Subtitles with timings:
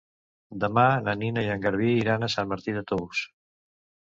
[0.63, 3.25] Demà na Nina i en Garbí iran a Sant Martí de Tous.